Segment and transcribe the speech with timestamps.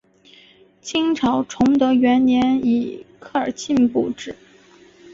[0.81, 4.35] 清朝崇德元年以科尔沁部置。